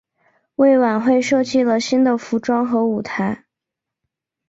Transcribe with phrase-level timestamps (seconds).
[0.55, 3.45] 为晚会设计了新的装饰和舞台。